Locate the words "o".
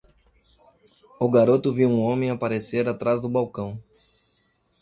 1.19-1.29